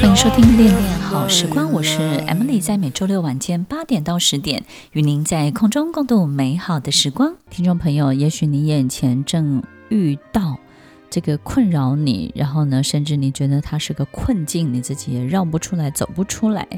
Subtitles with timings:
[0.00, 1.98] 欢迎收听《恋恋好时光》，我是
[2.28, 7.34] Emily，在每周六晚间八点到十点，与您在空中共度美好的时光。
[7.50, 10.56] 听众朋友，也许你眼前正遇到
[11.10, 16.68] 这个困扰你，然后呢，甚至你觉得它是个困境，你自己也绕不出来，走不出来。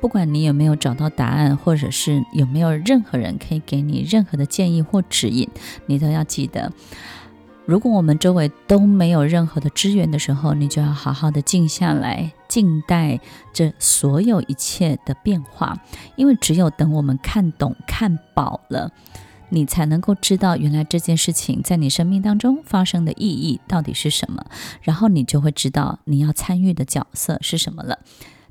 [0.00, 5.46] 不管你有没有找到答案，或者是有没有任何人可以给你任何的建议或指引，
[5.84, 6.72] 你都要记得。
[7.68, 13.20] 如果我们周围都没有任何的资源的时候，你就要好好的静下来，静待
[13.52, 15.78] 这所有一切的变化。
[16.16, 18.90] 因为只有等我们看懂、看饱了，
[19.50, 24.46] 你才能够知道原来这件事情在你生命当中发生的意义到底是什么，
[24.80, 27.98] 然后你就会知道你要参与的角色是什么了。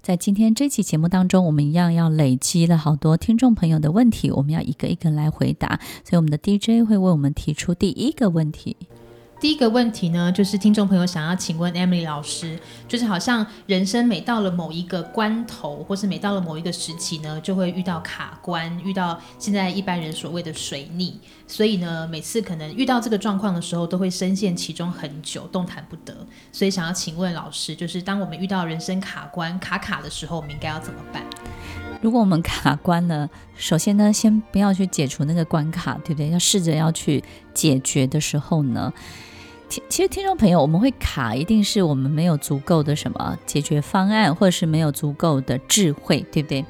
[0.03, 5.79] 在今天这期节目当中，我们一样要累积了好多听众朋友的问题，我们要一个一个来回答。
[6.05, 8.77] 所以我们的 DJ 会为我们提出第一个问题。
[9.39, 26.15] 第一个问题呢，就是听众朋友想要请问 Emily 老师，就是好像人生每到了某一个关头，或是每到了某一个时期呢，就会遇到卡关，遇到现在一般人所谓的水逆，所以呢，每次可能遇到这个状况的时候，都会深陷其中很久，动弹不得。
[26.51, 31.21] 所以想要请问老师，就是当我们遇到人生卡关卡卡的时候，我们应该要怎么办？
[32.01, 36.31] 如果我们卡关了，首先呢，先不要去解除那个关卡，对不对？
[36.31, 38.91] 要试着要去解决的时候呢。
[39.69, 46.65] 其实，听众朋友，我们会卡，一定是我们没有足够的什么解决方案，或者是没有足够的智慧，对不对？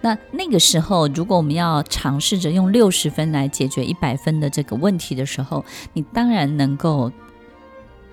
[0.00, 7.12] 那那个时候，如果我们要尝试着用六十分来解决一百分的这个问题的时候，你当然能够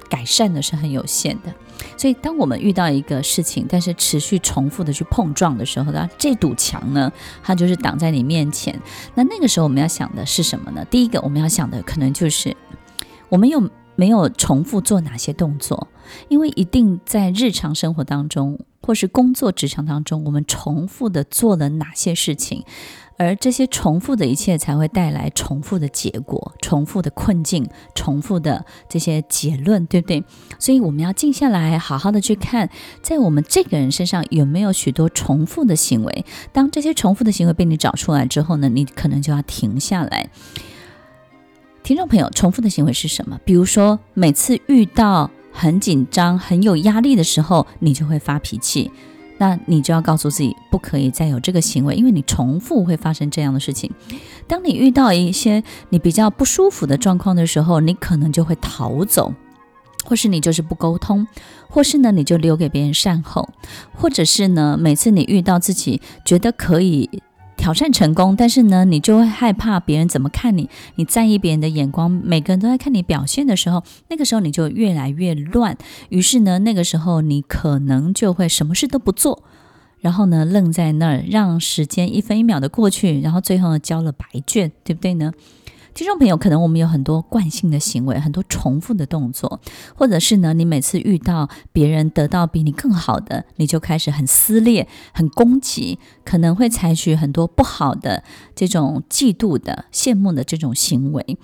[0.10, 1.54] 改善的是很有限的。
[1.96, 7.10] 所以，当我们遇到一个事情，但是持续重复的去碰撞的时候呢，这堵墙呢，
[7.42, 8.78] 它就是挡在你面前。
[9.14, 10.86] 那那个时候，我们要想的是什么呢？
[10.90, 12.54] 第一个，我们要想的可能就是
[13.30, 13.64] 我们有。
[13.96, 15.88] 没有重复做哪些动作，
[16.28, 22.64] 因为一定在日常生活当中，或是工作职场当中，我们重复的做了哪些事情，
[23.18, 30.24] 而这些重复的一切才会带来重复的结果、重复的困境、重复的这些结论，对不对？
[30.60, 32.70] 所以我们要静下来，好好的去看，
[33.02, 36.26] 在我们这个人身上有没有许多重复的行为。
[36.52, 40.30] 当这些重复的行为被你找出来之后呢，你可能就要停下来。
[41.86, 43.40] 听众朋友，重复的行为是什么？
[43.46, 48.90] 比如说，每次遇到很紧张、很有压力的时候，你就会发脾气。
[49.38, 53.92] 那你就要告诉自己，不可以再有这个行为，因为你重复会发生这样的事情。
[54.48, 59.32] 当你遇到一些你比较不舒服的状况的时候，你可能就会逃走，
[60.06, 61.28] 或是你就是不沟通，
[61.70, 63.48] 或是呢，你就留给别人善后，
[63.94, 67.22] 或者是呢，每次你遇到自己觉得可以。
[67.58, 75.78] 挑战成功，但是呢，你就会害怕别人怎么看你，你在意别人的眼光，每个人都在看你表现的时候，那个时候你就越来越乱。
[76.10, 79.44] 于是呢，那个时候你可能就会什么事都不做，
[80.00, 85.32] 然后呢，愣在那儿，让时间一分一秒的过去，然后最后呢，交了白卷，对不对呢？
[85.96, 89.62] 听众朋友，可能我们有很多惯性的行为，很多重复的动作，
[89.96, 101.38] 或者是呢，你每次遇到别人得到比你更好的，你就开始很撕裂、很攻击，可能会采取很多不好的这种嫉妒的、羡慕的这种行为。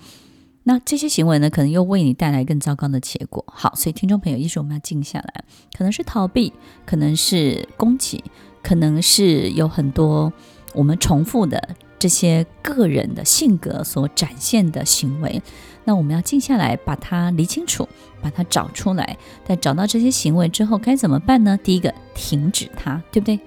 [0.64, 3.42] 那这些行为呢，可能又为你带来更糟糕的结果。
[3.48, 5.44] 好，所以听众朋友，意思我们要静下来，
[5.78, 6.52] 可能是逃避，
[6.84, 8.22] 可能是攻击，
[8.62, 10.30] 可能是有很多
[10.74, 11.70] 我们重复的。
[12.02, 15.40] 这些个人的性格所展现的行为，
[15.84, 17.88] 那我们要静下来，把它理清楚，
[18.20, 19.16] 把它找出来。
[19.46, 21.56] 在找到这些行为之后，该怎么办呢？
[21.62, 23.38] 第一个，停止它，对不对？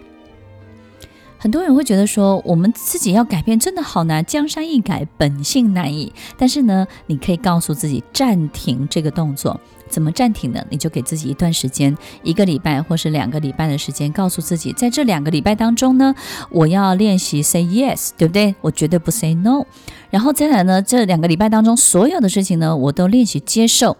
[1.37, 6.11] 很多人会觉得说，我们自己要改变真的好难，江山易改，本性难移。
[6.37, 9.59] 但是呢，你可以告诉自己暂停这个动作。
[9.87, 10.65] 怎么暂停呢？
[10.71, 16.15] 你就给自己一段时间，一个礼拜或是两个礼拜的时间，告诉自己，在这两个礼拜当中呢，
[16.49, 18.55] 我要练习 say yes，对不对？
[18.61, 19.65] 我绝对不 say no。
[20.09, 23.97] 然后再来呢，这两个礼拜当中所有的事情呢，我都练习接受。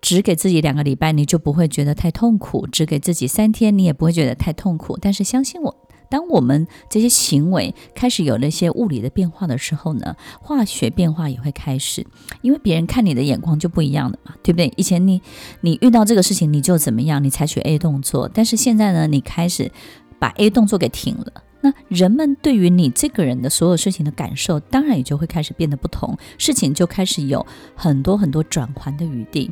[0.00, 4.98] 只给自己两个礼拜，你就不会觉得太痛苦；只给自己三天，你也不会觉得太痛苦。
[5.00, 5.76] 但是相信我。
[6.12, 12.06] 当我们这些行为开始有了一些物理的变化的时候呢，化学变化也会开始，
[12.42, 14.70] 因为别人看你的眼光就不一样了嘛，对不对？
[14.76, 15.22] 以前你
[15.62, 19.72] 你遇到这个事情你就怎么样，你采取 A 动作，但是现在呢，你开始
[20.18, 29.50] 把 A 动作给停了，那人们对于你这个人的所有事情的感受，当然也就会开始变得不同，事情就开始有很多很多转圜的余地。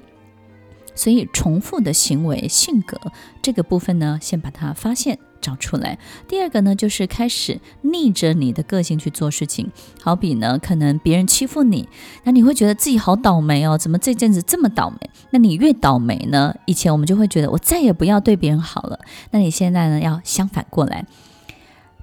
[0.95, 3.01] 所以重复的行为性格
[3.41, 5.19] 这个部分呢，先把它发现。
[5.41, 5.99] 找出来。
[6.29, 9.71] 第二个呢，就是开始逆着你的个性去做事情。
[10.03, 11.89] 好比呢，可能别人欺负你，
[12.25, 15.11] 那你会觉得自己好倒霉哦，怎么这阵子这么倒霉？
[15.31, 19.01] 那你越倒霉呢，以前我们就会觉得我再也不要对别人好了。
[19.31, 21.07] 那你现在呢，要相反过来，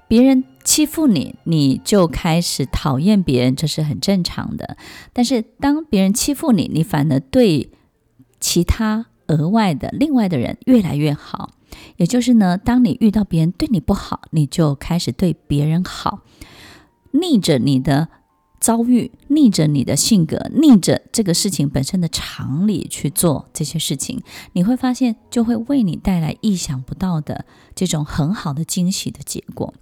[0.06, 4.76] 别人欺负你，你就开始讨厌别人，这是很正常的。
[5.12, 7.70] 但是当别人欺负你，你反而对
[8.40, 11.50] 其他额外的另外的人越来越好。
[11.96, 16.20] 也就是呢，当你遇到别人对你不好，你就开始对别人好，
[17.12, 18.08] 逆着你的
[18.60, 24.22] 遭遇，逆着你的性格，逆着这个事情本身的常理去做这些事情，
[24.52, 27.44] 你会发现就会为你带来意想不到的
[27.74, 29.74] 这种很好的惊喜的结果。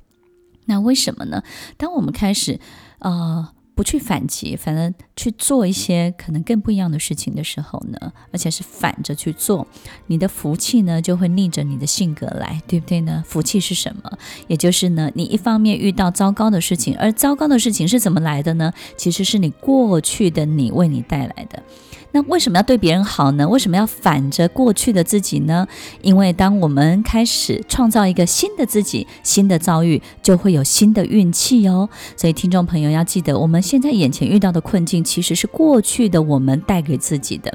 [0.67, 1.43] 那为什么呢？
[1.77, 2.61] 当我们开始，
[3.01, 3.49] 呃。
[3.77, 9.67] 不去反击，反而去做一些可能更不一样的事情的时候呢，而且是反着去做，
[10.07, 13.23] 你的福气呢就会逆着你的性格来，对不对呢？
[13.27, 14.11] 福气是什么？
[14.49, 18.73] 也就是呢，你一方面遇到糟糕的事情，而糟糕的事情是怎么来的呢？
[18.97, 21.63] 其实是你过去的你为你带来的。
[22.13, 23.47] 那为什么要对别人好呢？
[23.47, 25.67] 为什么要反着过去的自己呢？
[26.01, 31.89] 因为当我们开始创造一个新的自己，新的遭遇，就会有新的运气哦。
[32.17, 37.53] 所以听众朋友要记得，我们现在眼前遇到的困境，其实是过去的我们带给自己的，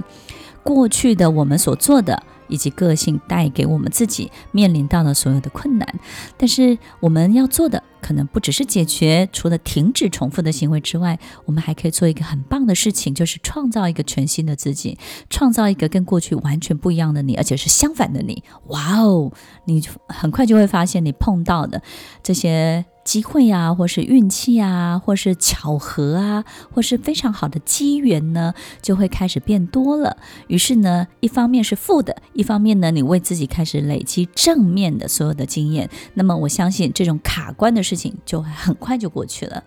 [0.62, 2.22] 过去的我们所做的。
[2.52, 6.00] 以及个性带给我们自己面临到的所有的困难，
[6.38, 15.00] 但是我们要做的可能不只是解决，除了停止重复的行为之外，我们还可以做一个很棒的事情，就是创造一个全新的自己，
[15.30, 18.44] 创造一个跟过去完全不一样的你，而且是相反的你。
[18.68, 19.32] 哇哦，
[19.66, 21.82] 你很快就会发现你碰到的
[22.22, 22.86] 这些。
[23.04, 30.18] 机会啊，或是运气啊，或是巧合啊，或是非常好的机缘呢，就会开始变多了。
[30.48, 35.90] 于是呢，一方面是负的，一方面呢，你为自己开始累积正面的所有的经验。
[36.14, 39.64] 那么，我相信这种卡关的事情就会很快就过去了。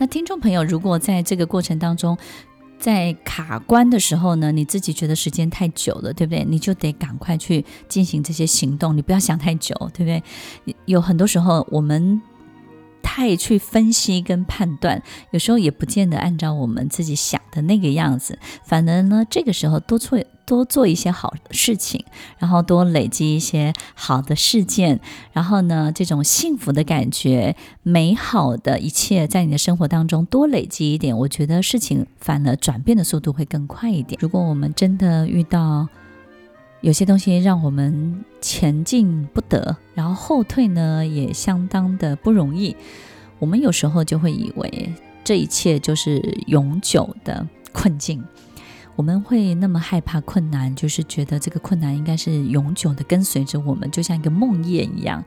[0.00, 2.16] 那听众朋友，如果在这个过程当中，
[2.78, 6.44] 在卡关的时候呢，你自己觉得时间太久了，对不对？
[6.44, 10.74] 你就得赶快去进行这些行动，你不要想太久，对不对？
[10.86, 12.20] 有很多时候我们。
[13.00, 15.02] 太去分析跟判断，
[15.32, 18.38] 有时候也不见得按照我们自己想的那个样子。
[18.64, 20.18] 反而呢，这个时候多做
[20.48, 22.02] 多做一些好事情，
[22.38, 24.98] 然后多累积一些好的事件，
[25.32, 34.18] 然后呢，这种幸福的感觉、美好的一切，在你的生活当中多累积一点，我觉得事情反而转变的速度会更快一点。
[34.22, 35.86] 如果我们真的遇到，
[36.80, 42.74] 有些东西让我们前进不得，然后后退呢也相当的不容易。
[43.38, 48.24] 我们有时候就会以为这一切就是永久的困境。
[48.98, 55.24] 我们会那么害怕困难，就是觉得这个困难应该是永久的跟随着我们，就像一个梦魇一样。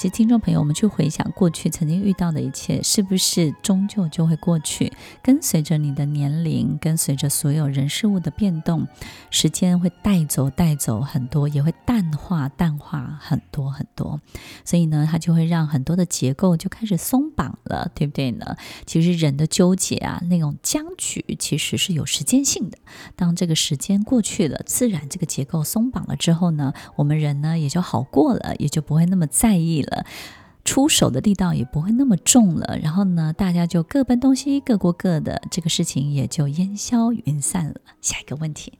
[0.00, 4.90] 其实，听众朋友，我们去回想过去曾经遇到的一切，是不是终究就会过去？
[5.22, 8.88] 跟随着你的年龄，跟随着所有人事物的变动，
[9.28, 14.18] 时间会带走带走很多，也会淡化淡化很多很多。
[14.64, 18.56] 所以呢，它就会让很多的结构就开始松绑了，对不对呢？
[18.86, 22.78] 其实人的纠结啊，那种僵局，其实是有时间性的。
[23.16, 29.89] 当这个时间过去了，自然这个结构松绑了之后呢，我们人呢也就好过了，也就不会那么在意了，
[30.64, 32.78] 出手的力道也不会那么重了。
[32.82, 37.76] 然后呢，大家就各奔东西，各过各的，这个事情也就烟消云散了。
[38.00, 38.74] 下一个问题，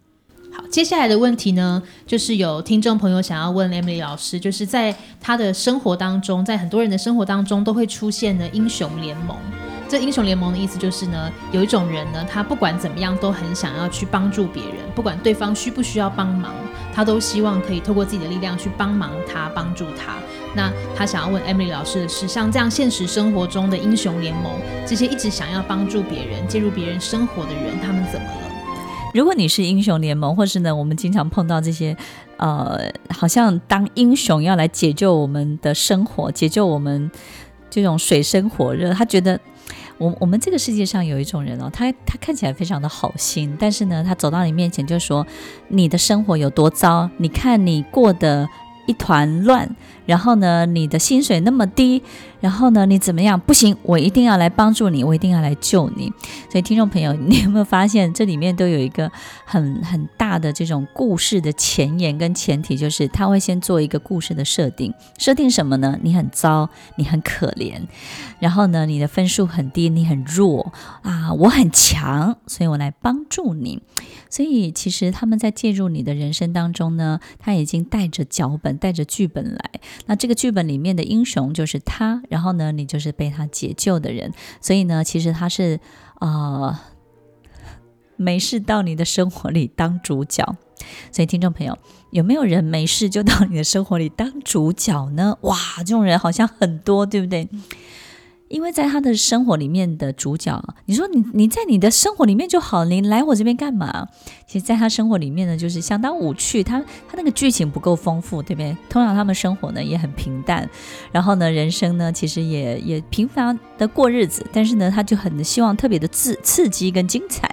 [0.52, 9.36] 好，接下来的问题呢，就是有听众朋友想要问 Emily 老师，就是在他的生活当中，在很多人的生活当中都会出现的英雄联盟。
[9.88, 16.54] 这英雄联盟的意思就是呢，有一种人呢，他不管怎么样都很想要去帮助别人，不管对方需不需要帮忙，
[16.94, 20.18] 他都希望可以透过自己的力量去帮忙他，帮助他。
[20.54, 24.52] 那他想要问 Emily 老师的是，像这样现实生活中的英雄联盟，
[24.86, 28.50] 这些一直想要帮助别人、介入别人生活的人，他们怎么了？
[29.14, 31.96] 如果你是英雄联盟，或是呢，我们经常碰到这些，
[32.36, 37.10] 呃，好像当英雄要来解救我们的生活，解救我们
[37.68, 39.40] 这种水深火热，他觉得。
[39.98, 45.26] 我我们这个世界上有一种人哦，他他看起来非常的好心，但是呢，他走到你面前就说
[45.68, 48.48] 你的生活有多糟，你看你过得
[48.90, 49.70] 一团乱，
[50.04, 52.02] 然后呢，你的薪水那么低，
[52.40, 53.38] 然后呢，你怎么样？
[53.38, 56.12] 不行，我一定要来帮助你，我一定要来救你。
[56.50, 59.10] 所以，听众朋友，你有没有发现这里面都有一个
[59.44, 65.98] 很很大的这种故事的前言跟前提，就是他会先做一个故事的设定，设定什么呢？
[66.02, 67.80] 你很糟，你很可怜，
[68.38, 73.82] 然后呢，你的分数很低，你很弱啊，我很强，所以我来帮助你。
[74.30, 79.70] 所以，其实他们在介入你的人生当中呢，他已经带着脚本、带着剧本来。
[80.06, 84.32] 那这个剧本里面的英雄就是他，然后呢，你就是被他解救的人。
[84.62, 85.78] 所以呢，其实他是
[86.20, 86.74] 呃，
[88.16, 90.56] 没事到你的生活里当主角。
[91.12, 91.76] 所以，听众朋友，
[92.10, 95.36] 有没有人没事就到你的生活里当主角呢？
[95.42, 97.46] 哇，这种人好像很多，对不对？
[98.50, 104.08] 因为在他的生活里面的主角，你说你你在你的生活里面就好，你来我这边干嘛？
[104.44, 108.76] 其实，在他生活里面呢，就是相当无趣，他他那个剧情不够丰富，对不对？
[108.88, 110.68] 通常他们生活呢也很平淡，
[111.12, 117.48] 然后呢，人生呢其实也也平凡的过日子，但是呢，他就很希望特别的刺刺激跟精彩。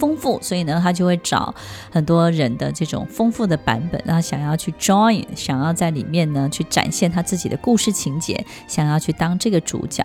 [0.00, 1.54] 丰富，所以呢，他就会找
[1.92, 10.02] 很多人的这种丰富的版本，然后想要去 join，想要在里面呢去展现他自己的故事情节，想要去当这个主角。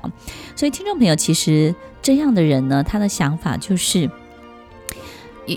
[0.56, 4.12] 所以，听众朋友，其实这样的人呢，他的想法就是。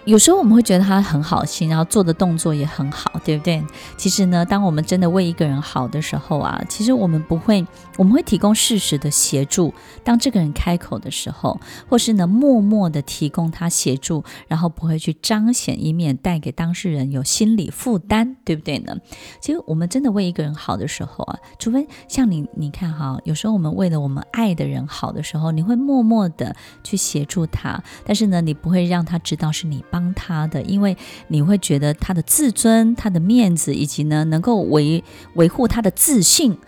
[0.05, 3.65] 有时候我们会觉得他很好心，然后做的动作也很好，对不对？
[3.97, 7.67] 其实呢，当我们真的为一个人好的时候啊，其实我们不会，
[7.97, 9.73] 我们会提供适时的协助。
[10.05, 18.95] 当这个人开口的时候，或是呢，默默的提供他协助，然后不会去彰显，以免带给当事人有心理负担，对不对呢？
[19.41, 26.55] 其实我们真的为一个人好的时候啊，除非像你，你看哈，有时候我们为了我们爱的人好的时候，你会默默的
[26.85, 29.78] 去协助他，但是呢，你不会让他知道是你。
[29.79, 30.97] 你帮他的，因为
[31.29, 35.05] 你会觉得他的自尊、他的面子，以及呢能够维
[35.35, 36.59] 维护他的自信，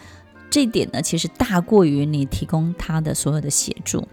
[0.49, 4.07] 这一点呢，其实大过于你提供他的所有的协助，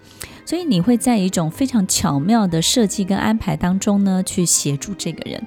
[0.46, 5.44] 所以你会在一种非常巧妙的设计跟安排当中呢，去协助这个人。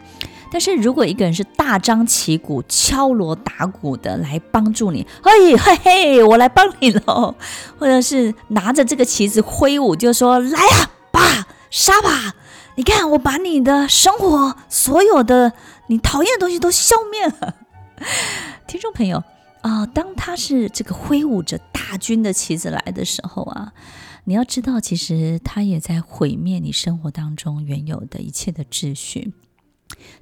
[0.53, 7.37] 但是如果一个人是大张旗鼓、敲锣打鼓的来帮助你，嘿嘿嘿，我来帮你喽，
[7.79, 12.35] 或者是拿着这个旗子挥舞，就说来啊，吧，杀吧。
[12.77, 15.53] 你看，我把你的生活所有的
[15.89, 17.57] 你讨厌的东西都消灭了，
[18.67, 19.23] 听众朋友
[19.61, 23.73] 啊，当他是这个挥舞着大军的旗子来的时候啊，
[24.25, 29.35] 你要知道，其实他也在毁灭你生活当中原有的一切的秩序，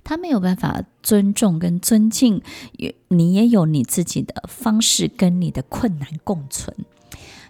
[0.02, 6.74] 他没有办法尊重跟尊敬，也你也有你自己的方式跟你的困难共存。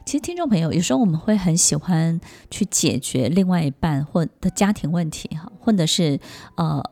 [0.08, 2.18] 其实，听众朋友，有时候我们会很喜欢
[2.50, 6.18] 去解决另外一半或的家庭问题，哈，或者是
[6.56, 6.82] 呃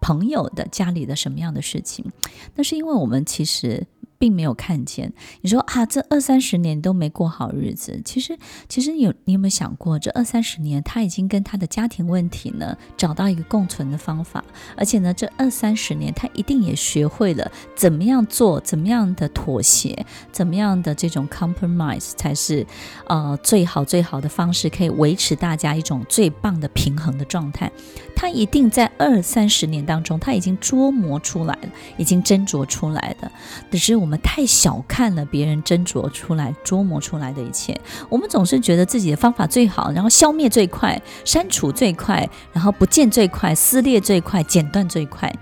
[0.00, 2.10] 朋友的家里的什么样的事情，
[2.54, 3.86] 那是因为我们其实。
[4.22, 8.00] 并没有看见，你说啊，这二三十年都没过好日子。
[8.04, 8.38] 其实，
[8.68, 14.44] 其实有你有没有想过，这二三十年他已经跟他的家庭问题呢找到一个共存的方法，
[14.76, 22.64] 而且呢，这二三十年他一定也学会了怎么样做，怎么样的妥协，怎么样的这种 compromise 才是
[23.08, 27.68] 呃最好最好的方式，可以维持大家一种最棒的平衡的状态。
[28.14, 33.28] 他一定在二三十年当中，他已经琢磨出来了，已经斟酌出来的，
[33.72, 34.11] 只是我们。
[34.12, 37.74] 我们太小看了别人斟酌出来、琢磨出来的一切。
[38.10, 45.34] 我们总是觉得自己的方法最好，然后消灭最快、删除最快，然后不见最快、撕裂最快、剪断最快。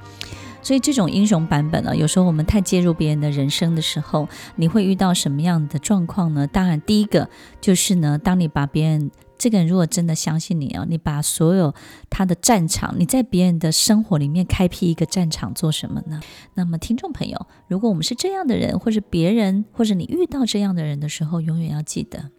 [0.62, 6.46] 所以这种英雄版本呢，有时候我们太介入别人的人生的时候，你会遇到什么样的状况呢？
[6.46, 7.28] 当然，第一个
[7.60, 9.10] 就是呢，当你把别人。
[9.40, 11.74] 这个人如果真的相信你啊，你把所有
[12.10, 16.20] 他的战场，你在别人的生活里面开辟一个战场做什么呢？
[16.52, 22.30] 那么，听众朋友，如果我们是这样的人，或者别人，或者你遇到这样的人的时候，永远要记得。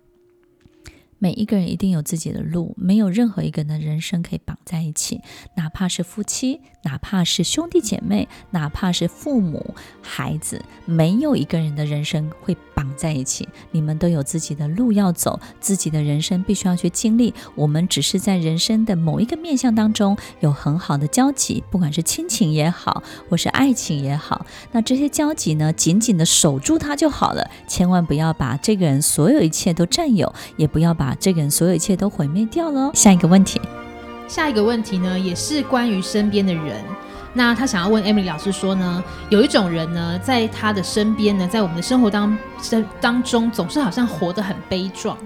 [1.24, 5.22] 每一个人一定有自己的路，没有任何一个人的人生可以绑在一起，
[5.54, 13.48] 哪怕是夫妻，哪怕是兄弟姐妹，哪怕是父母、孩子，没有一个人的人生会绑在一起。
[13.70, 17.32] 你们都有自己的路要走，自己的人生必须要去经历。
[17.54, 27.48] 我们只是在人生的某一个面向当中有很好的交集，不管是亲情也好，或是爱情也好，那这些交集呢，紧紧的守住它就好了。
[27.68, 31.11] 千万不要把这个人所有一切都占有，也不要把。
[31.20, 32.92] 这个人所有一切都毁灭掉了。
[32.94, 33.60] 下一个问题，
[34.28, 36.84] 下一个问题呢，也是关于身边的人。
[37.34, 45.18] 那他想要问 Emily 老师说呢，有一种人呢，在他的身边呢，在我们的生活当生当中，总是好像活得很悲壮。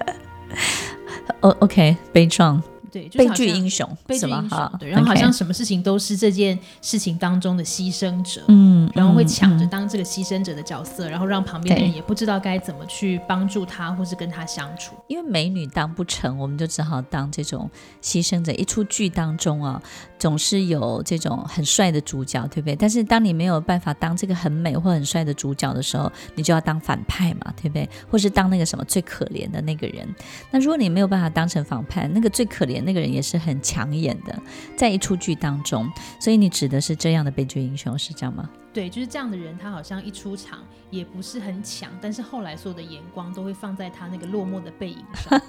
[1.40, 2.62] 哦，OK，悲壮。
[3.04, 14.94] 对，悲剧英雄，悲剧英雄，对，然后好像什么事情都是这件事情当中的牺牲者，嗯，然后会抢着当这个牺牲者的角色，然后让旁边的人也不知道该怎么去帮助他，或是跟他相处。
[15.08, 17.70] 因为美女当不成，我们就只好当这种
[18.02, 18.52] 牺牲者。
[18.52, 19.82] 一出剧当中啊，
[20.18, 22.74] 总是有这种很帅的主角，对不对？
[22.74, 27.88] 但是当你没有办法当这个很美或很帅的主角的时候，你就要当反派嘛，对不对？
[28.10, 30.08] 或是当那个什么最可怜的那个人。
[30.50, 34.40] 那如果你没有办法当成反派，那个最可怜那个人也是很抢眼的，
[34.76, 35.86] 在一出剧当中。
[36.18, 38.48] 所以你指的是这样的悲剧英雄是这样吗？
[38.72, 45.40] 对，就是这样的人，他好像一出场也不是很强，但是后来所有的眼光都会放在他那个落寞的背影上。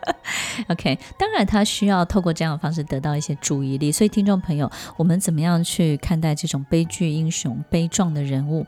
[0.68, 3.92] OK，当然他需要透过这样的方式得到一些注意力。
[3.92, 8.66] 所以听众朋友，我们怎么样去看待这种悲剧英雄、悲壮的人物？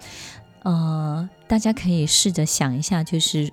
[0.63, 3.51] 呃，大家可以试着想一下，就是。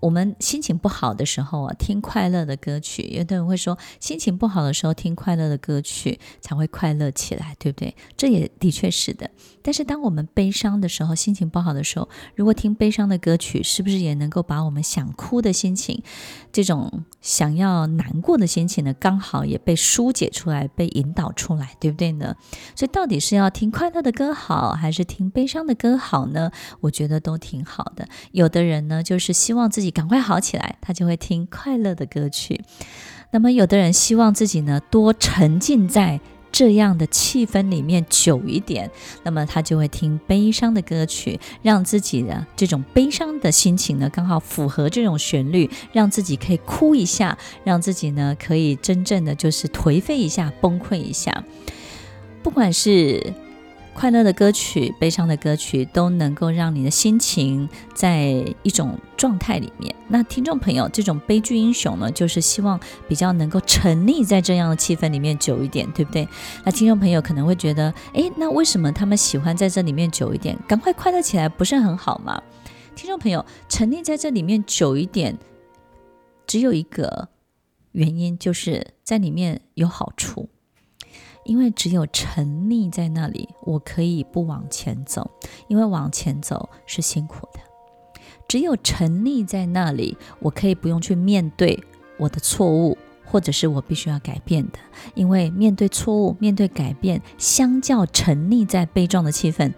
[0.00, 3.02] 我们心情不好的时候啊，听快乐的歌曲。
[3.10, 7.96] 有的人会说，心情不好的时候听快乐的歌曲才会快乐起来，对不对？
[8.16, 9.28] 这也的确是的。
[9.60, 16.00] 但是当我们悲伤的时候，心情不好的时候，如果听悲伤的歌曲，是不是也能够把我们想哭的心情，
[16.52, 22.36] 这种想要难过的心情呢，刚好也被疏解出来，被引导出来，对不对呢？
[22.76, 26.52] 所以到底是要听快乐的歌好，还是听悲伤的歌好呢？
[26.82, 28.08] 我觉得都挺好的。
[28.30, 29.87] 有的人呢，就是希望自己。
[29.90, 32.60] 赶快好起来，他就会听快乐的歌曲。
[33.30, 36.18] 那么，有的人希望自己呢多沉浸在
[36.50, 38.90] 这样的气氛里面久一点，
[39.22, 51.44] 那么他就会听悲伤的歌曲，让自己的这种悲伤的心情呢刚好符合这种旋律，让自己可以哭一下，让自己呢可以真正的就是颓废一下、崩溃一下。
[52.42, 53.34] 不管是
[53.98, 59.92] 快乐的歌曲、悲伤的歌曲都能够让你的心情在一种状态里面。
[60.06, 62.78] 那听众朋友，这种悲剧英雄呢，就是希望
[63.08, 66.28] 比较能够沉溺在这样的气氛里面久一点，对不对？
[66.64, 70.56] 那听众朋友可能会觉得，诶，那为什么他们喜欢在这里面久一点？
[70.68, 72.40] 赶快快乐起来不是很好吗？
[72.94, 75.36] 听众朋友，沉溺在这里面久一点，
[76.46, 77.30] 只有一个
[77.90, 80.48] 原因，就是在里面有好处。
[81.48, 85.30] 因为只有沉溺在那里，我可以不往前走，
[85.66, 87.60] 因为往前走是辛苦的。
[88.46, 91.82] 只有沉溺在那里，我可以不用去面对
[92.18, 94.78] 我的错误，或者是我必须要改变的。
[95.14, 99.72] 因为面对错误、面对改变，相较沉溺在悲壮的气氛，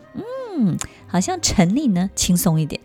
[0.59, 2.81] 嗯，好像沉溺呢轻松一点。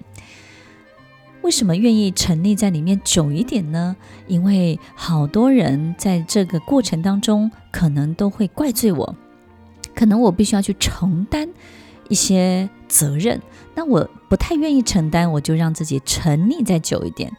[1.45, 3.95] 为什么愿意沉溺在里面久一点呢？
[4.25, 9.15] 因为好多人在这个过程当中，可能都会怪罪我，
[9.93, 11.47] 可能我必须要去承担
[12.09, 13.39] 一些责任。
[13.75, 17.31] 那我不太愿意承担，我就让自己沉溺再久一点。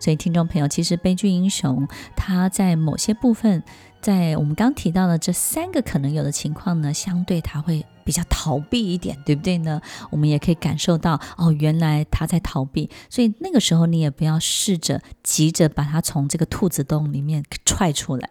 [0.00, 3.62] 所以，听众朋友，其实悲剧英雄他在某些部分，
[4.00, 7.84] 在我们刚提到的这三个可能有的情况呢，相对他会。
[8.06, 9.82] 比较逃避一点，对不对呢？
[10.10, 18.30] 我们也可以感受到，哦，原来他在逃避，所以那个时候你也不要试着急着把他从这个兔子洞里面踹出来。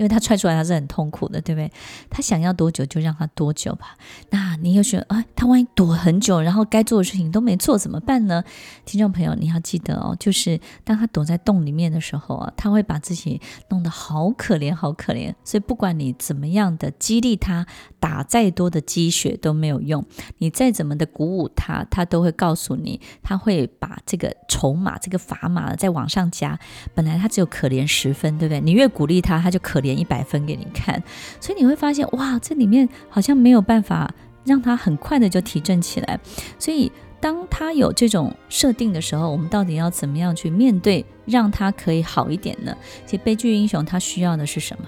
[0.00, 1.70] 因为他踹出来，他是很痛苦的，对不对？
[2.08, 3.94] 他想要多久就让他多久吧。
[4.30, 8.42] 那你又觉得，啊，他万一躲很久，然后该做的事情都没做，怎么办呢？
[8.86, 15.34] 听众朋友，你要记得哦，就是当他躲在洞里面的时候啊，他会把自己弄得好可怜，好可怜。
[15.44, 17.66] 所以不管你怎么样的激励他，
[17.98, 20.02] 打再多的鸡血都没有用。
[20.38, 26.58] 你再怎么的鼓舞他，他都会告诉你，他会把这个筹码、这个砝码再往上加。
[26.94, 28.62] 本来他只有可怜十分，对不对？
[28.62, 29.89] 你越鼓励他，他就可怜。
[29.90, 31.02] 连一百分给你看，
[31.40, 36.18] 所以你会发现，哇，这里面好像没有办法让他很快的就提振起来。
[36.58, 42.76] 所以，当他有这种设定的时候，我们到底要怎么样去面对，让他可以好一点呢？
[43.04, 44.84] 其实，悲剧英雄他需要的是什么？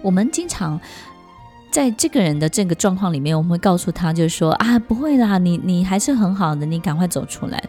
[0.00, 0.80] 我们经常
[1.70, 7.62] 在这个人的这个状况里面，我们会告诉他，就是说啊，不会啦，你你还是很好的，你赶快走出来。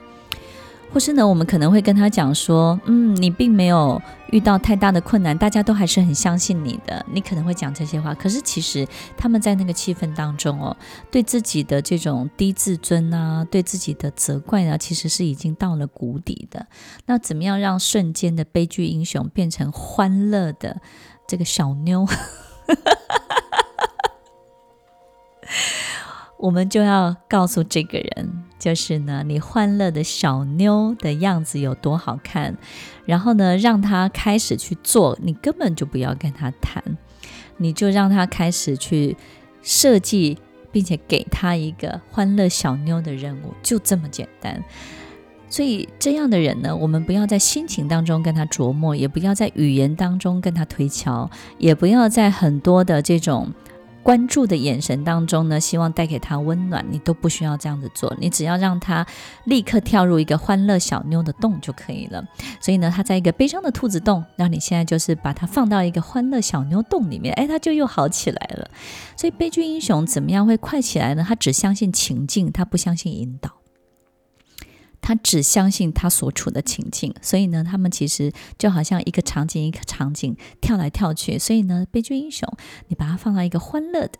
[0.93, 7.03] 或是呢，我们可能会跟他讲说，嗯，你并没有遇到太大的困难，大家都还是很相信你的。
[7.11, 10.77] 你可能会讲这些话，可是其实他们在那个气氛当中哦，
[11.09, 16.67] 对自己的这种低自尊啊，对自己的责怪啊，其实是已经到了谷底的。
[17.07, 20.79] 那怎么样让瞬间的悲剧英雄变成欢乐的
[21.27, 22.05] 这个小妞？
[26.37, 28.42] 我们就要告诉这个人。
[28.63, 32.55] 就是呢，你欢乐的小妞的样子有多好看，
[33.03, 36.81] 然后呢，让他开始去做，你根本就不要跟他谈，
[37.57, 39.17] 你就让他开始去
[39.61, 40.37] 设计，
[40.71, 44.63] 并且给他一个欢乐小妞的任务，就这么简单。
[45.49, 53.51] 所以这样的人呢，我们不要在心情当中跟他琢磨，也不要在语言当中跟他推敲，也不要在很多的这种。
[54.03, 59.07] 关注的眼神当中呢，希望带给他温暖，你都不需要这样子做，你只要让他
[59.45, 62.23] 立刻跳入一个欢乐小妞的洞就可以了。
[62.59, 68.69] 所以呢，他在一个悲伤的兔子洞，那你现在就是把它放到一个欢乐小妞洞里面，哎，他就又好起来了。
[69.15, 71.25] 所以悲剧英雄怎么样会快起来呢？
[71.25, 73.62] 他只相信情境，他不相信引导。
[75.03, 81.37] 他只相信他所处的情境，所以呢，他们其实就好像一个场景一个场景跳来跳去。
[81.37, 82.47] 所以呢，悲剧英雄，
[82.87, 84.17] 你把它放到一个欢乐的，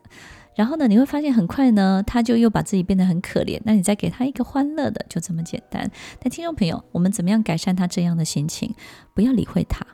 [0.55, 3.61] 然后呢，你会发现很快呢，他就又把自己变得很可怜。
[3.63, 5.89] 那你再给他一个欢乐的，就这么简单。
[6.19, 8.75] 但听众朋友，我们怎么样改善他这样的心情？
[9.15, 9.87] 不要理会他。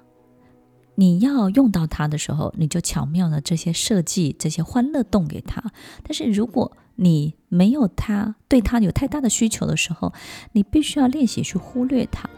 [0.96, 5.64] 你要用到他的时候，你就巧妙的这些设计这些欢乐洞给他。
[6.04, 10.14] 但是如果你没有他，对他有太大的需求的时候，
[10.54, 12.30] 你必须要练习去忽略他，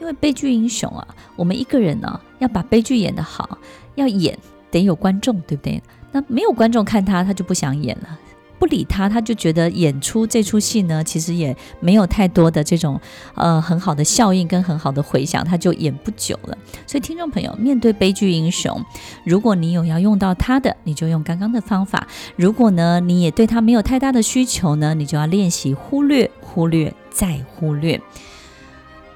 [0.00, 1.06] 因为悲剧英雄啊，
[1.36, 3.58] 我们一个人呢、要把悲剧演得好，
[3.96, 4.38] 要演
[4.70, 5.82] 得有观众，对不对？
[6.12, 8.18] 那没有观众看他，他就不想演了。
[8.60, 13.00] 不理他，他就觉得演出这出戏呢，其实也没有太多的这种
[13.34, 16.58] 呃很好的效应跟很好的回响，他就演不久了。
[16.86, 18.84] 所以听众朋友，面对悲剧英雄，
[19.24, 27.98] 如果你有要用到他的，你就用刚刚的方法；如果呢，你也对他没有太大的需求呢，你就要练习忽略、忽略再忽略。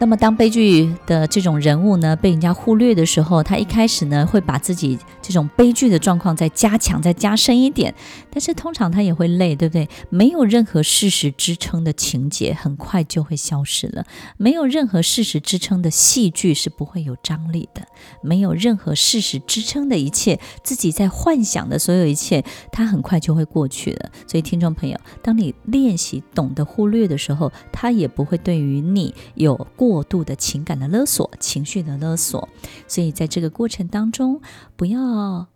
[0.04, 7.94] 那么，当悲剧的这种人物呢，被人家忽略的时候，他一开始呢会把自己这种悲剧的状况再加强、再加深一点，
[8.30, 9.88] 但是通常他也会累，对不对？
[10.10, 14.04] 没有任何事实支撑的情节，很快就会消失了；
[14.36, 17.80] 没有任何事实支撑的戏剧是不会有张力的；
[18.20, 24.10] 没有任何事实支撑的一切，自己在幻想的所有一切，他很快就会过去了。
[24.26, 32.48] 所以，听众朋友，当你练习懂得忽略的时候，他也不会对于你有过过度的情感的勒索，情绪的勒索，
[32.88, 34.40] 所以在这个过程当中，
[34.74, 35.46] 不要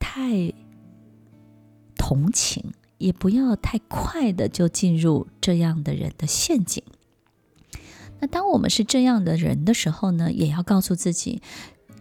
[0.00, 0.52] 太
[1.96, 6.82] 同情，也不要太快的就进入这样的人的陷阱。
[8.18, 11.40] 那当我们是这样的人的时候呢，也要告诉自己。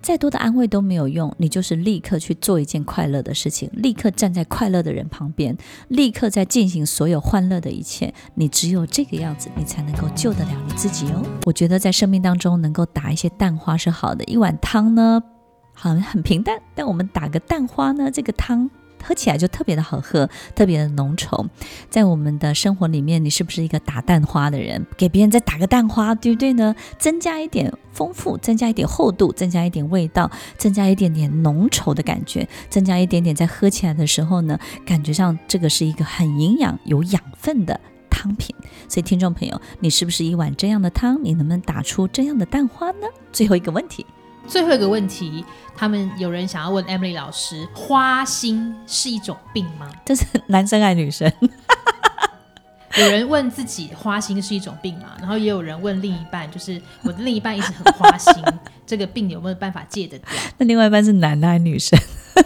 [0.01, 5.55] 再多的安慰都没有用，你就是立刻去做一件快乐的事情，立刻站在快乐的人旁边，
[5.89, 8.13] 立刻在进行所有欢乐的一切。
[8.35, 11.23] 你只有这个样子，你才能够救得了你自己哦。
[11.45, 15.21] 我觉得在生命当中能够打一些蛋花是好的，一碗汤呢，
[15.73, 18.69] 很很平淡，但我们打个蛋花呢，这个汤。
[19.03, 21.47] 喝起来就特别的好喝，特别的浓稠。
[21.89, 24.85] 在我们的生活里面，你是不是一个打蛋花的人？
[24.97, 26.75] 给别人再打个蛋花，对不对呢？
[26.97, 38.55] 增加一点丰富，增加一点厚度，增加一点味道，增加一点点浓稠的感觉，增加一点点在喝起来的时候呢，感觉上这个是一个很营养、有养分的汤品。
[38.87, 41.19] 所以，听众朋友，你是不是一碗这样的汤？
[41.23, 43.07] 你能不能打出这样的蛋花呢？
[43.31, 44.05] 最后一个问题。
[44.49, 49.89] 最后一个问题，他们有人想要问 Emily 老师：花心是一种病吗？
[50.03, 51.31] 这是男生还是女生？
[52.97, 55.15] 有人问自己花心是一种病吗？
[55.19, 58.33] 然后也有人问另一半，就是我的另一半一直很花心，
[58.85, 60.27] 这个病有没有办法戒得掉？
[60.57, 61.97] 那另外一半是男的还是女生？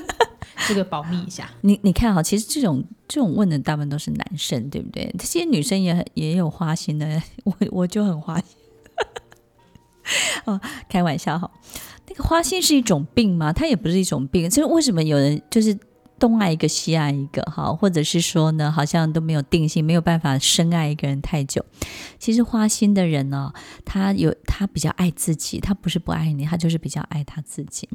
[0.67, 1.49] 这个保密一下。
[1.61, 5.13] 你你看哈，其实这种这种问的大部分都是男生，对不对？
[5.17, 8.45] 这些女生也也有花心的，我我就很花心。
[10.43, 11.49] 哦，开玩笑哈。
[12.19, 13.53] 花心是一种病吗？
[13.53, 14.49] 它也不是一种病。
[14.49, 15.77] 就是为什么有人就是
[16.19, 21.65] 东爱一个西爱一个哈，或者是说呢，好像都没有定性，没有办法深爱一个人太久。
[22.19, 23.51] 其实花心的人呢，
[23.83, 27.89] 他有他比较爱自己，他不是不爱你，他就是比较爱他自己。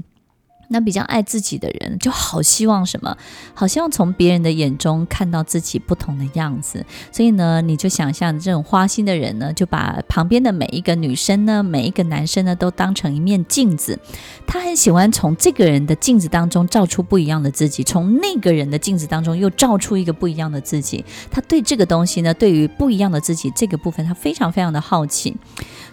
[0.68, 3.16] 那比较爱自己的人，就好希望什么？
[3.54, 6.84] 好希望从别人的眼中看到自己不同的样子。
[7.10, 13.98] 所以呢，你就想象这种花心的人呢，就把旁边的每一个女生呢，每一个男生呢，都当成一面镜子。
[14.46, 21.04] 他很喜欢从这个人的镜子当中照出不一样的自己，从那个人的镜子当中又照出一个不一样的自己。
[21.30, 25.36] 他对这个东西呢，对于不一样的自己这个部分，他非常非常的好奇。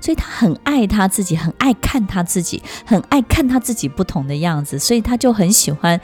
[0.02, 4.65] 所以他很爱他自己，很爱看他自己，很爱看他自己不同的样子。
[4.66, 6.00] 所以他就很喜欢，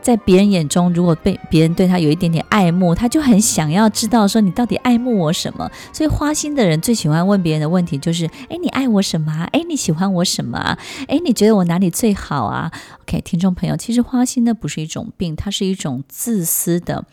[0.00, 5.70] 在别人眼中，如果被别人对他有一点点爱慕，他就很想要知道说你到底爱慕我什么。
[5.92, 9.48] 所以花心的人最喜欢问别人的问题就是：哎，你爱我什么啊？
[9.52, 10.78] 哎，你喜欢我什么啊？
[11.08, 12.70] 哎，你觉得我哪里最好啊
[13.02, 17.04] ？OK，听众朋友，其实花心呢不是一种病，它是一种自私的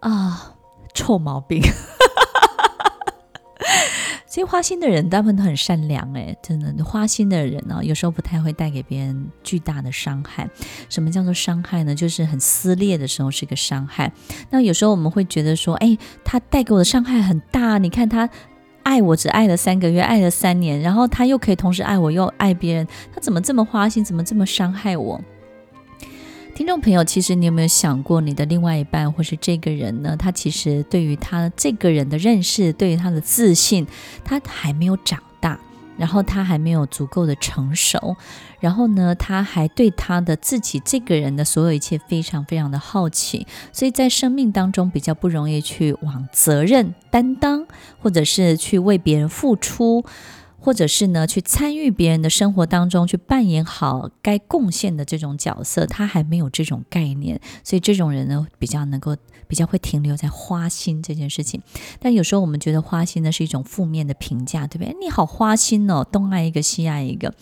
[0.00, 0.54] 啊
[0.94, 1.62] 臭毛病。
[4.36, 10.46] 所以花心的人大部分都很善良，诶，真的，花心的人呢，有时候不太会带给别人巨大的伤害。
[10.90, 11.94] 什么叫做伤害呢？
[11.94, 14.12] 就是很撕裂的时候是个伤害。
[14.50, 18.28] 那有时候我们会觉得说，诶，他带给我的伤害很大，你看他。
[18.82, 25.20] 爱我只爱了三个月，爱了三年，然后他又可以同时爱我又爱别人，他怎么这么花心，怎么这么伤害我？
[26.56, 30.16] 听众朋友，其实你有没有想过，你的另外一半或是这个人呢？
[30.16, 33.86] 他其实对于他这个人的认识，对于他的自信，
[34.24, 35.60] 他还没有长大，
[35.98, 38.16] 然后他还没有足够的成熟，
[38.58, 47.66] 然后呢，他还对他的自己这个人的所有一切非常非常的好奇，所以在生命当中比较不容易去往责任担当，
[48.00, 50.06] 或者是去为别人付出。
[50.66, 61.62] 或者是呢，去参与别人的生活当中，去扮演好该贡献的这种角色，他还没有这种概念，所以这种人呢，比较能够比较会停留在花心这件事情。
[62.00, 64.96] 但有时候我们觉得花心呢是一种负面的评价，对不对？
[65.00, 67.32] 你好花心哦，东爱一个西爱一个。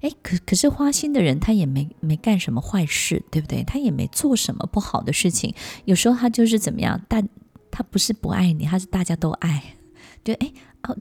[0.00, 3.62] 诶，可可是花心的人他也没没干什么坏事，对不对？
[3.62, 5.54] 他也没做什么不好的事情。
[5.84, 7.28] 有时候他就是怎么样，但
[7.70, 9.62] 他不是不爱你，他是大家都爱。
[10.24, 10.52] 对，诶。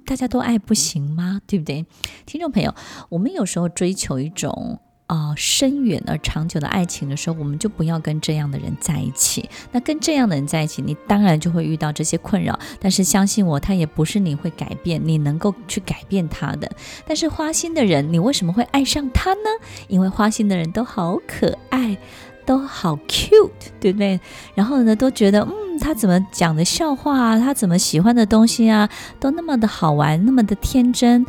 [0.05, 1.41] 大家都爱不行吗？
[1.45, 1.85] 对不对？
[2.25, 2.73] 听众朋友，
[3.09, 9.47] 我们有时候追求一种啊、深远而长久的爱情的时候，我们就不要跟这样的人在一起。
[9.71, 12.57] 那跟这样的人在一起，你当然就会遇到这些困扰。
[12.79, 16.71] 但是相信我，他也不是你会改变，你能够去改变他的。
[17.05, 19.49] 但是花心的人，你为什么会爱上他呢？
[19.87, 21.95] 因为花心的人都好可爱。
[22.45, 24.19] 都好 cute，对不对？
[24.53, 31.25] 然后呢，都觉得嗯，他怎么讲的笑话啊，他怎么喜欢的东西啊，都那么的好玩，那么的天真。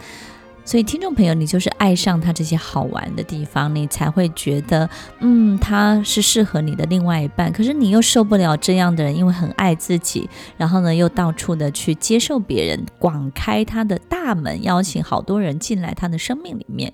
[0.65, 7.53] 所以，听众朋友，你就是爱上他这些好玩的地方，你才会觉得嗯，他是适合你的另外一半。
[7.53, 16.93] 可是你又受不了这样的人，因为很爱自己，然后呢，又到处的去接受别人，广开他的大门，邀请好多人进来他的生命里面。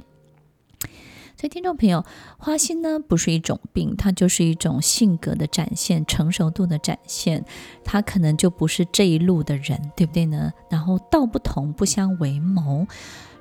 [1.42, 2.04] 所以，听众朋友，
[2.38, 7.44] 花心呢不是一种病，它就是一种性格的展现，成熟度的展现。
[7.82, 10.52] 他可能就不是这一路的人，对不对呢？
[10.70, 12.86] 然后道不同不相为谋。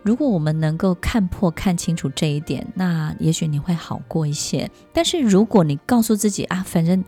[0.01, 4.67] 如果我们能够看破、看清楚这一点，那也许你会好过一些。
[4.91, 7.03] 但是如果你告诉自己啊，反正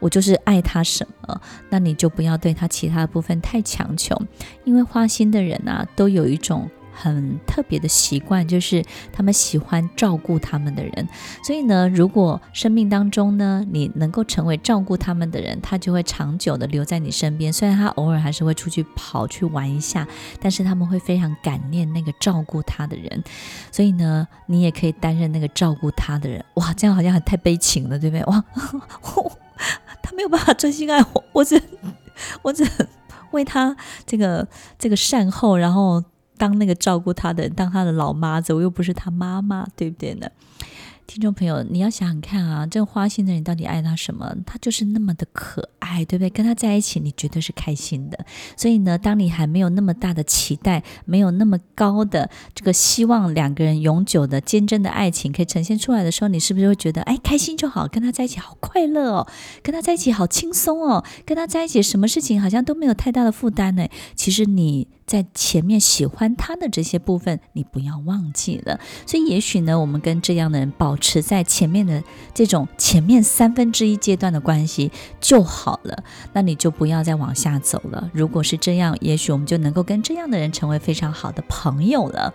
[0.00, 4.18] 我就是爱他什么，那你就不要对他其他的部分太强求，
[4.64, 6.70] 因为花心的人啊，都有一种。
[7.00, 11.08] 很特别的习惯，就是他们喜欢照顾他们的人。
[11.44, 17.52] 所以呢，如果生命当中呢，你能够成为照顾他们的人，他就会长久的留在你身边。
[17.52, 20.06] 虽然他偶尔还是会出去跑去玩一下，
[20.40, 23.22] 但是他们会非常感念那个照顾他的人。
[23.70, 26.44] 所以呢，你也可以担任那个照顾他的人。
[26.54, 28.24] 哇，这样好像很太悲情了，对不对？
[28.24, 28.44] 哇，
[30.02, 31.62] 他没有办法专心爱我，我只
[32.42, 32.66] 我只
[33.30, 36.02] 为他这个这个善后，然后。
[36.38, 40.26] 当那个照顾他的人，当他的老妈子，我又不是他妈妈，对不对呢？
[41.08, 44.30] 听众朋友，你要想想看啊，这个花心的人到底爱他什么？
[44.44, 46.28] 他就是那么的可爱，对不对？
[46.28, 48.26] 跟他在一起，你绝对是开心的。
[48.58, 59.26] 所以呢，当你还没有那么大的期待，没有那么高的这个希望，两个人永久的坚贞的爱情可以呈现出来的时候，你是不是会觉得，哎，开心就好，跟他在一起好快乐哦，
[59.62, 63.88] 跟他在一起好轻松哦，跟他在一起什么事情好像都没有太大的负担呢？
[64.14, 64.86] 其实你。
[65.08, 68.78] 在前面喜欢他的这些部分，你不要忘记了。
[69.06, 72.02] 所以也许呢，我们跟这样的人保持在前面的
[72.34, 76.04] 这种前面三分之一阶段的关系就好了。
[76.32, 78.10] 那你就不要再往下走了。
[78.12, 82.34] 如果是这样，也许我们就能够跟这样的人成为非常好的朋友了。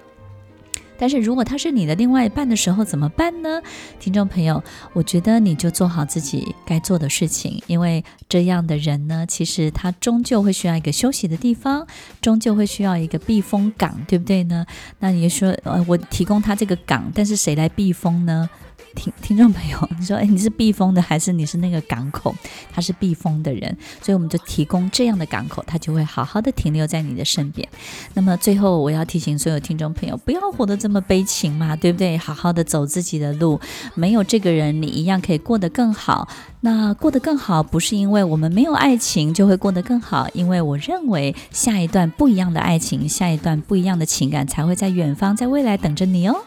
[0.97, 3.62] 但是如果他是你的另外一半的时候怎么办呢？
[3.99, 11.86] 听众朋友，我觉得你就做好自己该做的事情，因为这样的人呢，其实他终究会需要一个休息的地方，
[12.21, 14.65] 终究会需要一个避风港，对不对呢？
[14.99, 18.49] 那你说，呃，我提供他这个港，但是谁来避风呢？
[18.95, 22.34] 听听众朋友，你说，哎，你是避风的，还是你是那个港口？
[22.71, 27.67] 他是避风的人，所以我们就提供这样的港口，他就会好好的停留在你的身边。
[28.13, 32.17] 那么最后，我要提醒所有听众朋友，不要活得这么悲情嘛，对不对？
[32.17, 33.60] 好好的走自己的路，
[33.95, 36.27] 没有这个人，你一样可以过得更好。
[36.62, 46.38] 那过得更好，不是因为我们没有爱情就会过得更好，因为我认为下一段不一样的爱情，下一段不一样的情感才会在远方，在未来等着你哦。